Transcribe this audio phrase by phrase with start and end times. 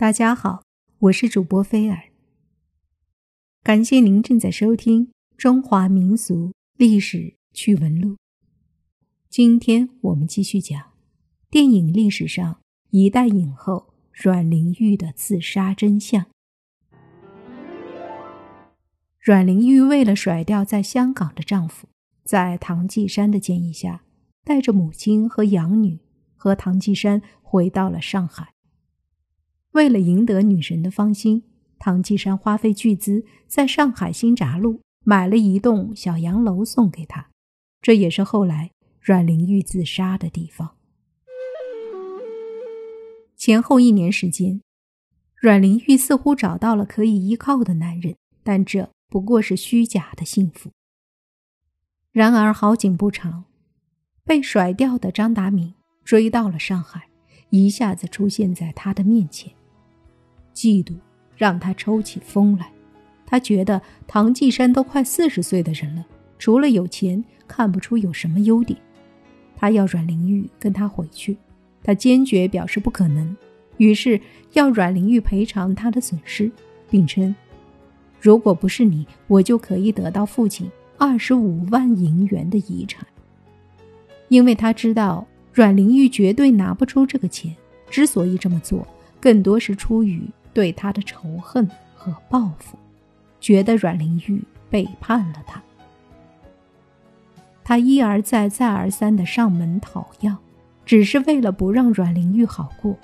[0.00, 0.62] 大家好，
[0.98, 2.04] 我是主播菲尔。
[3.62, 8.12] 感谢您正在收听《中华民俗历史趣闻录》。
[9.28, 10.94] 今天我们继续讲
[11.50, 16.24] 电影历史上一代影后阮玲玉的自杀真相。
[19.20, 21.86] 阮玲玉为了甩掉在香港的丈夫，
[22.24, 24.02] 在唐季山的建议下，
[24.44, 26.00] 带着母亲和养女
[26.36, 28.54] 和唐季山回到了上海。
[29.72, 31.44] 为了赢得女神的芳心，
[31.78, 37.30] 唐季山花费巨资在上海新闸路买了一栋小洋楼送给她，
[37.80, 40.76] 这也是后来阮玲玉自杀的地方。
[43.36, 44.60] 前后一年时间，
[45.36, 50.70] 阮玲玉似乎找到了可以依靠的男人，但这不过是虚假的幸福。
[52.12, 53.44] 然而好景不长，
[54.24, 55.72] 被甩掉的张达明
[56.04, 57.08] 追到了上海，
[57.50, 59.54] 一下子出现在他的面前。
[60.54, 60.94] 嫉妒
[61.36, 62.70] 让他抽起风来，
[63.26, 66.04] 他觉得唐继山都快四十岁的人了，
[66.38, 68.78] 除了有钱，看不出有什么优点。
[69.56, 71.36] 他要阮玲玉跟他回去，
[71.82, 73.36] 他坚决表示不可能，
[73.76, 74.20] 于是
[74.52, 76.50] 要阮玲玉赔偿他的损失，
[76.88, 77.34] 并称
[78.20, 83.06] ：“如果不是你，我就可以得到父亲二十五万银元的遗产。”
[84.28, 87.54] 因为他知道阮玲玉绝对拿不出这个钱，
[87.90, 88.86] 之所以这么做，
[89.20, 90.22] 更多是出于。
[90.52, 92.76] 对他的仇恨和报复，
[93.40, 95.62] 觉得阮玲玉背叛了他。
[97.62, 100.36] 他一而再、再而三的上门讨要，
[100.84, 102.96] 只是为了不让阮玲玉好过。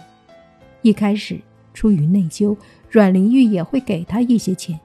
[0.82, 1.40] 一开始
[1.72, 2.56] 出于内疚，
[2.90, 4.80] 阮玲玉也会给他一些钱，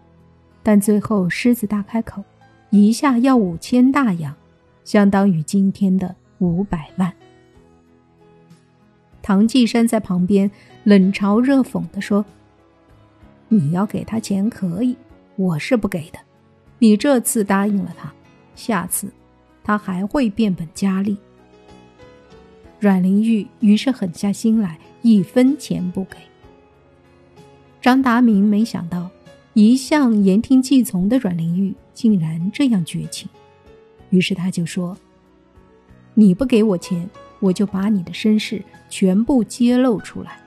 [0.62, 2.24] 但最后狮子大开口，
[2.70, 4.36] 一下要五千大洋，
[4.84, 7.12] 相当于今天的五百万。
[9.24, 10.52] 唐季山在旁边
[10.84, 12.24] 冷嘲热讽地说。
[13.54, 14.96] 你要给他钱可以，
[15.36, 16.18] 我是不给的。
[16.80, 18.10] 你这次答应了他，
[18.56, 19.12] 下次
[19.62, 21.18] 他还会变本加厉。
[22.80, 26.16] 阮玲玉于是狠下心来，一分钱不给。
[27.82, 29.10] 张达明没想到，
[29.54, 33.28] 一向言听计从的阮玲玉竟然这样绝情，
[34.12, 34.98] 于是他就说
[36.16, 37.10] ：“你不给我钱，
[37.42, 40.40] 我就把你的身世全部揭露出来。”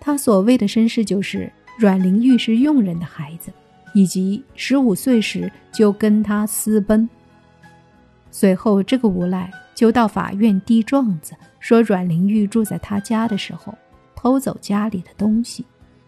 [0.00, 3.52] 他所谓的身世，就是阮玲玉是佣人的孩子，
[3.92, 7.08] 以及十五岁时就跟他私奔。
[8.30, 13.76] 随后，这个无赖就到法院递状子，说阮玲玉住在他家的时候，
[14.16, 15.64] 偷走家里的东西，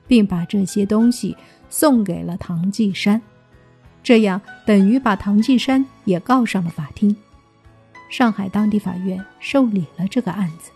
[0.06, 1.36] 并把这些东西
[1.68, 3.20] 送给了唐季山，
[4.02, 7.14] 这样等于把唐季山也告上了法庭。
[8.08, 10.70] 上海当地法院受理了这个案子。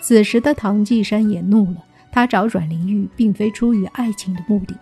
[0.00, 4.74] 此时的唐季山也怒了，他找阮玲玉并非出于爱情的目的，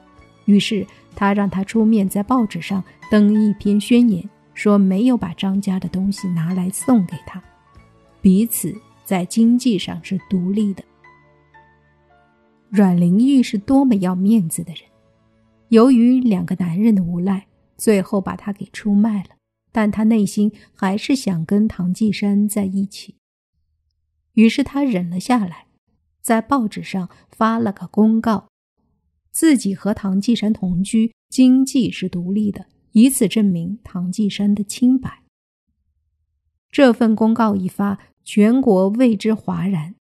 [0.45, 7.43] 于是他让他出面在报纸上登一篇宣言，说没有把张家的东西拿来送给他，
[8.21, 8.75] 彼此
[9.05, 10.85] 在经济上是独立的。
[12.69, 14.83] 阮玲玉是多么要面子的人，
[15.69, 19.31] 由于两个男人的无赖，最后把他给出卖了，
[19.73, 23.15] 但他内心还是想跟唐季山在一起。
[24.37, 25.67] 于是他忍了下来，
[26.21, 28.49] 在报纸上发了个公告，
[29.31, 35.23] 自己和唐季山同居，经济是独立的，以此证明唐季山的清白。
[36.71, 39.95] 这份公告一发，全国为之哗然，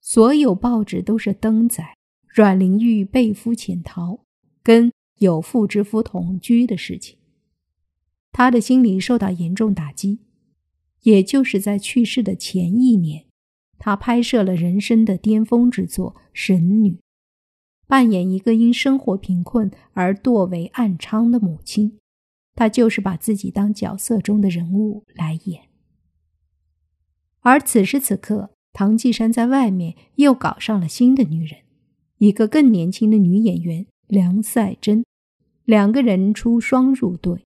[0.00, 4.20] 所有报纸都是登载阮玲玉被夫潜逃，
[4.62, 7.18] 跟有妇之夫同居的事情。
[8.32, 10.20] 他的心理受到严重打击，
[11.02, 13.26] 也就是在去世的前一年。
[13.84, 16.90] 他拍摄了人生的巅峰之作《神女》，
[17.88, 21.98] 扮演一个因生活贫困而堕为暗娼的母亲。
[22.54, 25.62] 他就是把自己当角色中的人物来演。
[27.40, 31.62] 而此时此刻，唐季山在外面又搞上了新的女人，
[32.18, 35.04] 一个更年轻的女演员梁赛珍，
[35.64, 37.44] 两个人出双入对。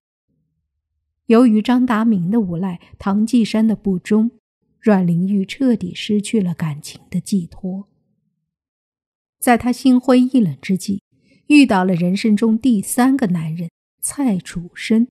[1.25, 4.29] 由于张达明的无赖，唐季山的不忠。
[4.79, 7.87] 阮玲玉彻底失去了感情的寄托，
[9.39, 11.01] 在她心灰意冷之际，
[11.47, 13.69] 遇到了人生中第三个男人
[14.01, 15.07] 蔡楚生。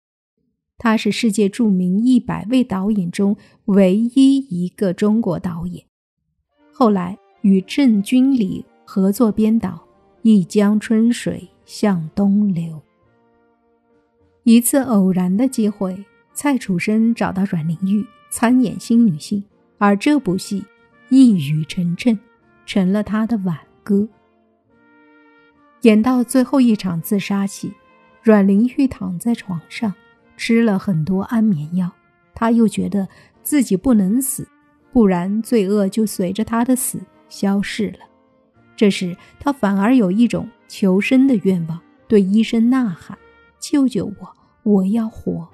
[0.79, 3.35] 他是世界著名一百位导演中
[3.65, 5.87] 唯一一个中国导演，
[6.71, 9.71] 后来与郑君里合作编导
[10.21, 12.75] 《一江春水向东流》。
[14.45, 16.05] 一次偶然的机会，
[16.35, 19.43] 蔡楚生找到阮玲玉参演新女性。
[19.79, 20.65] 而这部戏
[21.09, 22.19] 一语成谶，
[22.65, 24.09] 成了他的挽歌。
[25.83, 27.73] 演到最后一场自杀戏，
[28.23, 29.93] 阮玲玉躺在床上，
[30.37, 31.91] 吃了很多安眠药。
[32.35, 33.09] 她又觉得
[33.43, 34.49] 自己不能死，
[34.93, 38.01] 不然罪恶就随着她的死消逝了。
[38.75, 43.17] 这时，她反而有一种求生的愿望，对医生呐喊
[43.61, 44.37] ：“救救我！
[44.65, 45.49] 我要活！”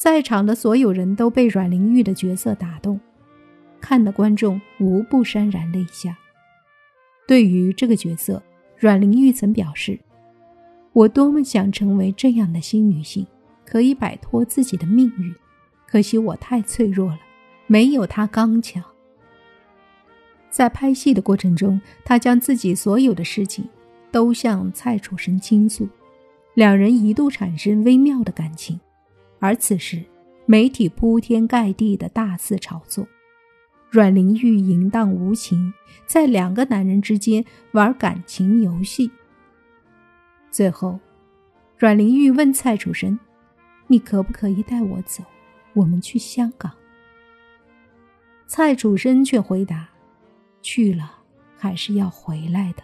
[0.00, 2.98] 在场的所有人都被阮玲玉的角色打动，
[3.82, 6.16] 看的观众无不潸然泪下。
[7.28, 8.42] 对于这个角色，
[8.78, 10.00] 阮玲玉曾表示
[10.94, 13.26] ：“我多么想成为这样的新女性，
[13.66, 15.34] 可以摆脱自己的命运。
[15.86, 17.18] 可惜我太脆弱了，
[17.66, 18.82] 没有她刚强。”
[20.48, 23.68] 在拍戏的过程中，她将自己所有的事情
[24.10, 25.86] 都向蔡楚生倾诉，
[26.54, 28.80] 两人一度产生微妙的感情。
[29.40, 30.04] 而此时，
[30.46, 33.06] 媒体铺天盖地的大肆炒作。
[33.90, 35.72] 阮玲玉淫荡无情，
[36.06, 39.10] 在两个男人之间玩感情游戏。
[40.50, 41.00] 最后，
[41.76, 43.18] 阮玲玉问蔡楚生
[43.88, 45.24] ：“你可不可以带我走？
[45.72, 46.70] 我们去香港？”
[48.46, 49.88] 蔡楚生却回答
[50.62, 51.18] ：“去了
[51.56, 52.82] 还是要回来的。”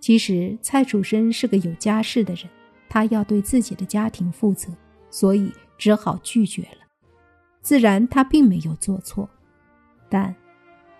[0.00, 2.44] 其实，蔡楚生是个有家室的人，
[2.90, 4.70] 他要对自己的家庭负责，
[5.08, 6.86] 所以只好拒绝了。
[7.62, 9.28] 自然，他并没有做错，
[10.08, 10.34] 但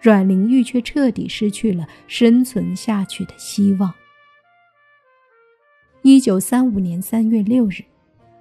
[0.01, 3.93] 阮玲玉却彻底失去了生存下去的希望。
[6.03, 7.85] 一九三五年三月六日，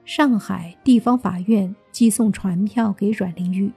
[0.05, 3.71] 上海地方法院寄送传票给阮玲玉，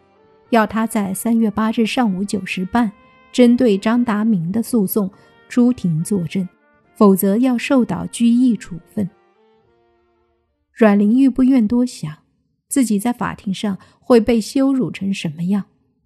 [0.51, 2.93] 要她在三月八日上午九时半
[3.33, 5.11] 针对张达明的诉讼
[5.49, 6.49] 出庭作证，
[6.95, 9.09] 否则要受到拘役处分。
[10.73, 12.19] 阮玲玉不愿多想。
[12.69, 15.65] 自己在法庭上会被羞辱成什么样？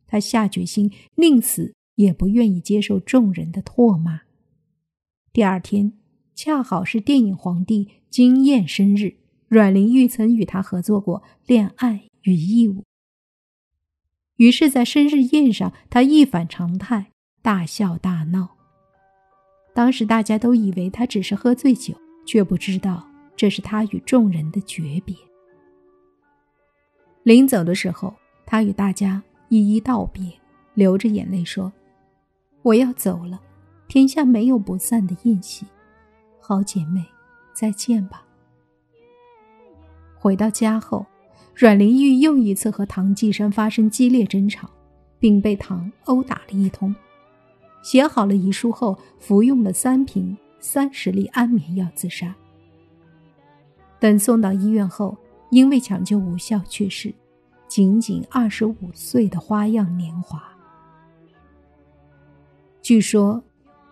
[0.08, 4.22] 他下决心宁死也不愿意接受众人的唾骂。
[5.32, 5.92] 第二天
[6.34, 9.14] 恰好是电影皇帝金燕生日，
[9.46, 12.80] 阮玲玉曾与他合作过《恋爱与义务》，
[14.36, 17.12] 于是，在生日宴上，他一反常态，
[17.42, 18.56] 大笑大闹。
[19.72, 21.94] 当时大家都以为他只是喝醉酒，
[22.26, 25.14] 却不知道这是他与众人的诀别。
[27.22, 28.14] 临走的时候，
[28.46, 30.32] 他与大家一一道别，
[30.74, 31.72] 流着眼泪说
[32.62, 33.40] ：“我要走了，
[33.88, 35.66] 天下没有不散的宴席，
[36.40, 37.04] 好姐妹，
[37.52, 38.24] 再见吧。”
[40.18, 41.04] 回到家后，
[41.54, 44.70] 阮玲玉又一次和唐继山发生激烈争吵，
[45.18, 46.94] 并被唐殴打了一通。
[47.82, 52.34] 写好了遗书后，服用了三瓶三十粒安眠药自杀。
[54.00, 55.16] 等送到医院后。
[55.50, 57.14] 因为抢救无效去世，
[57.68, 60.42] 仅仅二十五岁的花样年华。
[62.82, 63.40] 据说，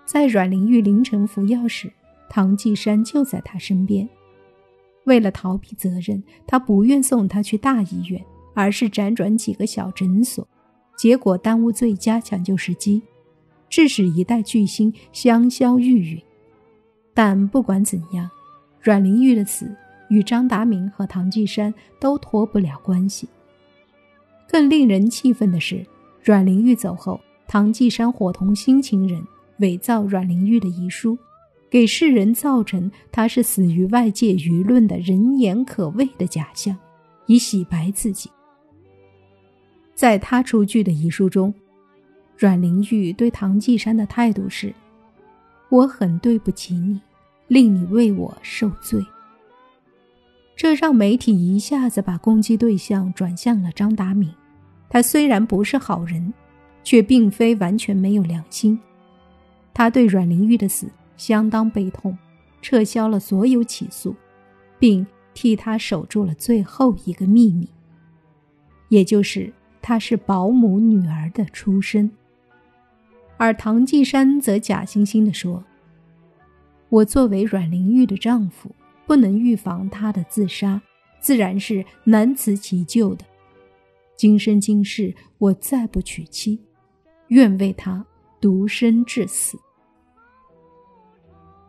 [0.05, 1.91] 在阮玲玉凌晨服药时，
[2.29, 4.07] 唐继山就在她身边。
[5.05, 8.23] 为了逃避责任，他不愿送她去大医院，
[8.53, 10.47] 而是辗转几个小诊所，
[10.99, 13.01] 结果耽误最佳抢救时机，
[13.69, 16.21] 致使一代巨星香消玉殒。
[17.15, 18.29] 但不管怎样，
[18.83, 19.73] 阮玲玉的死。
[20.09, 23.29] 与张达明和唐继山都脱不了关系。
[24.49, 25.85] 更令人气愤的是，
[26.23, 29.23] 阮玲玉走后，唐继山伙同新情人
[29.59, 31.19] 伪造阮玲玉的遗书，
[31.71, 36.77] 给世人造成她是死于外界舆论的人言可畏的假象，
[37.27, 38.31] 以洗白自己。
[39.95, 41.55] 在他出具的遗书中，
[42.37, 44.75] 阮玲玉对唐继山的态度是
[45.71, 47.01] ：“我很对不起你，
[47.47, 49.01] 令你为我受罪。”
[50.57, 54.33] 这让媒体一下子把攻击对象转向了张达明。
[54.89, 56.33] 他虽然不是好人，
[56.85, 58.79] 却并非完全没有良心。
[59.73, 62.17] 他对阮玲玉的死相当悲痛，
[62.63, 64.15] 撤销了所有起诉，
[64.79, 67.69] 并替他守住了最后一个秘密，
[68.89, 72.09] 也就是她是保姆女儿的出身。
[73.37, 75.65] 而唐继山则假惺惺地说
[76.89, 78.71] ：“我作为阮玲玉的丈夫。”
[79.07, 80.81] 不能预防他的自杀，
[81.21, 83.25] 自然是难辞其咎的。
[84.17, 86.59] 今生今世，我再不娶妻，
[87.29, 88.05] 愿为他
[88.41, 89.59] 独身至死。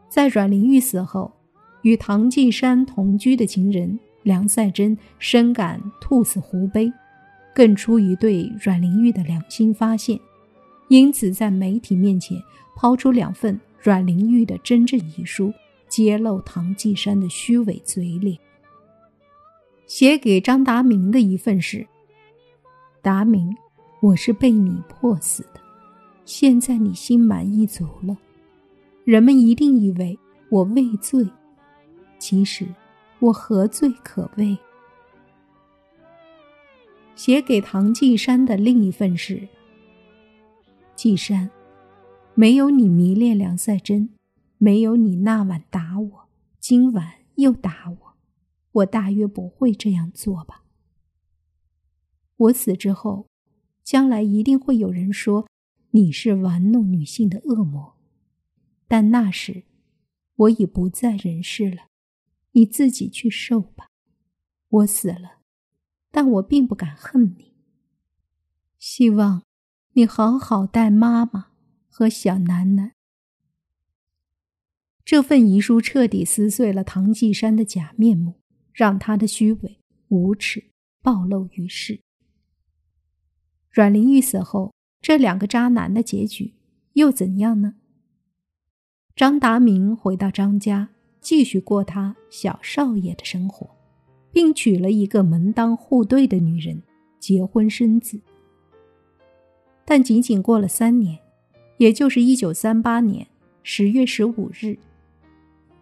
[0.08, 1.32] 在阮玲玉死后，
[1.82, 6.92] 与唐继山同居的情人梁赛珍深感兔死狐悲，
[7.54, 10.20] 更出于对阮玲玉的良心发现，
[10.88, 12.38] 因此在媒体面前
[12.75, 15.54] 抛出两份阮玲玉的真正遗书。
[15.88, 18.38] 揭露唐继山的虚伪嘴脸。
[19.88, 21.86] 写给张达明的一份是：
[23.01, 23.56] 达明，
[24.01, 25.62] 我是被你迫死的，
[26.25, 28.18] 现在你心满意足了，
[29.04, 30.18] 人们一定以为
[30.50, 31.24] 我畏罪，
[32.18, 32.65] 其实
[33.20, 34.58] 我何罪可畏？
[37.15, 39.48] 写给唐季山的另一份是：
[40.96, 41.50] 季山，
[42.34, 44.10] 没有你迷恋梁赛珍，
[44.57, 48.17] 没有你那晚打我，今晚又打我，
[48.71, 50.63] 我大约不会这样做吧。
[52.38, 53.27] 我死之后。
[53.85, 55.47] 将来一定会有人说
[55.91, 57.95] 你是玩弄女性的恶魔，
[58.88, 59.65] 但那时
[60.38, 61.89] 我已不在人世了，
[62.53, 63.91] 你自己去受吧。
[64.69, 65.38] 我死了，
[66.09, 67.53] 但我并不敢恨你。
[68.79, 69.43] 希望
[69.93, 71.50] 你好好待妈妈
[71.88, 72.93] 和小楠楠。
[75.05, 78.41] 这份遗书彻底撕碎了唐季山的假面目，
[78.74, 80.71] 让他的虚伪无耻
[81.03, 82.01] 暴露于世。
[83.69, 86.55] 阮玲玉死后，这两个渣男的结局
[86.93, 87.75] 又怎样呢？
[89.15, 90.89] 张达明回到张家，
[91.21, 93.69] 继续过他小少爷的生活，
[94.31, 96.81] 并娶了一个门当户对的女人，
[97.19, 98.19] 结婚生子。
[99.85, 101.19] 但仅仅过了三年，
[101.77, 103.27] 也就是一九三八年
[103.62, 104.79] 十月十五日，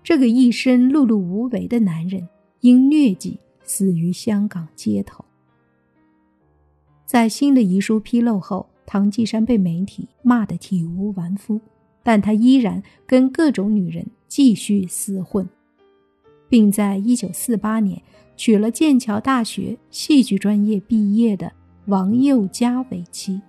[0.04, 2.28] 这个一生碌碌无为的男人
[2.60, 5.24] 因疟疾死于香港街头。
[7.06, 11.62] 在新的遗书披露后，唐季山被媒体骂得体无完肤，
[12.04, 15.48] 但他依然跟各种女人继续厮混，
[16.50, 18.02] 并在1948年
[18.36, 21.52] 娶了剑桥大学戏剧专业毕业的
[21.86, 23.40] 王宥嘉为妻。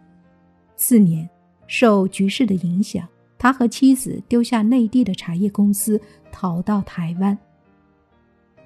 [0.76, 1.28] 次年，
[1.66, 6.00] 受局势的影响，他和妻子丢下内地的茶叶公司，
[6.32, 7.36] 逃到台湾。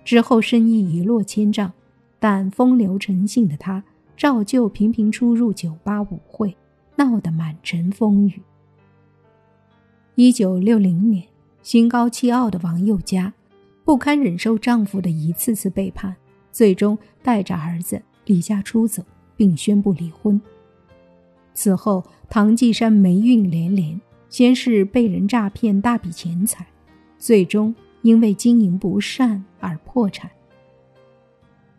[0.05, 1.73] 之后生意一落千丈，
[2.19, 3.83] 但风流成性的他。
[4.17, 6.57] 照旧频频出入酒吧舞会，
[6.97, 8.43] 闹得满城风雨。
[10.17, 11.23] 一九六零年，
[11.63, 13.33] 心高气傲的王佑佳
[13.85, 16.17] 不堪忍受丈夫的一次次背叛，
[16.51, 19.05] 最终带着儿子离家出走，
[19.37, 20.41] 并宣布离婚。
[21.55, 26.67] 此后，唐季山霉运连连，先是被人诈骗大笔钱财，
[27.19, 30.31] 最终因为经营不善而破产。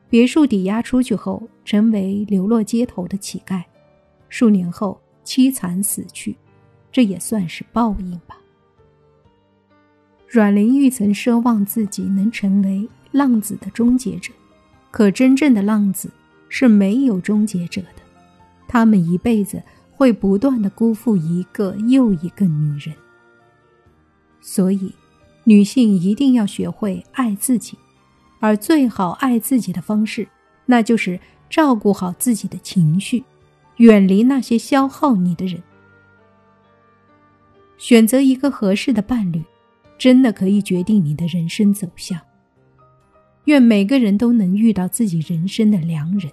[0.10, 3.63] 别墅抵押出去后，成为流落街头的乞丐，
[4.27, 6.36] 数年后凄惨死去，
[6.91, 8.36] 这也算是报应吧。
[10.27, 14.34] 阮玲玉曾奢望自己能成为浪子的终结者，
[14.89, 16.10] 可真正的浪子
[16.50, 18.01] 是没有终结者的，
[18.68, 19.62] 他们一辈子
[20.00, 22.96] 会不断的辜负一个又一个女人。
[24.39, 24.94] 所以，
[25.44, 27.77] 女性一定要学会爱自己。
[28.39, 30.25] 而最好爱自己的方式，
[30.68, 33.25] 那就是照顾好自己的情绪，
[33.75, 35.62] 远离那些消耗你的人。
[37.77, 39.44] 选择一个合适的伴侣，
[39.98, 42.18] 真的可以决定你的人生走向。
[43.44, 46.32] 愿每个人都能遇到自己人生的良人。